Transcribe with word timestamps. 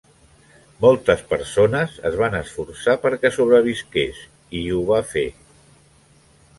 Moltes 0.85 1.21
persones 1.33 1.93
es 2.11 2.17
van 2.23 2.39
esforçar 2.39 2.97
perquè 3.05 3.33
sobrevisqués 3.39 4.27
i 4.63 4.67
ho 4.75 4.85
va 4.93 5.03
fer. 5.15 5.29